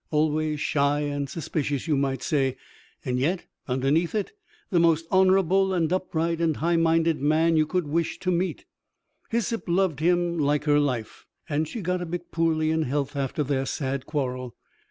[0.09, 2.57] Always shy and suspicious, you might say;
[3.05, 4.31] and yet, underneath it,
[4.71, 8.65] the most honorable and upright and high minded man you could wish to meet.
[9.29, 13.43] Hyssop loved him like her life, and she got a bit poorly in health after
[13.43, 14.55] their sad quarrel.